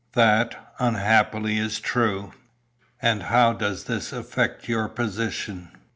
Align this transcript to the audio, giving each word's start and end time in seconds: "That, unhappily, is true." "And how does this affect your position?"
"That, 0.13 0.73
unhappily, 0.79 1.59
is 1.59 1.79
true." 1.79 2.33
"And 3.03 3.21
how 3.21 3.53
does 3.53 3.83
this 3.83 4.11
affect 4.11 4.67
your 4.67 4.89
position?" 4.89 5.69